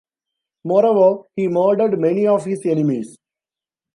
Moreover, 0.63 1.25
he 1.35 1.47
murdered 1.47 1.99
many 1.99 2.25
of 2.25 2.43
his 2.45 2.65
enemies. 2.65 3.19